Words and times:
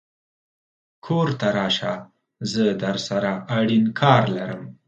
کور 1.05 1.27
ته 1.39 1.47
راشه 1.57 1.93
زه 2.51 2.63
درسره 2.83 3.31
اړين 3.57 3.85
کار 3.99 4.23
لرم 4.35 4.61